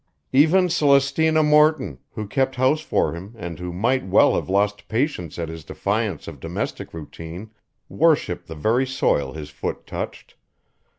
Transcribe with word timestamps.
Even 0.33 0.67
Celestina 0.67 1.43
Morton, 1.43 1.99
who 2.13 2.25
kept 2.25 2.55
house 2.55 2.81
for 2.81 3.13
him 3.13 3.35
and 3.37 3.59
who 3.59 3.71
might 3.71 4.03
well 4.03 4.33
have 4.33 4.49
lost 4.49 4.87
patience 4.87 5.37
at 5.37 5.47
his 5.47 5.63
defiance 5.63 6.27
of 6.27 6.39
domestic 6.39 6.91
routine, 6.91 7.51
worshipped 7.87 8.47
the 8.47 8.55
very 8.55 8.87
soil 8.87 9.33
his 9.33 9.51
foot 9.51 9.85
touched. 9.85 10.33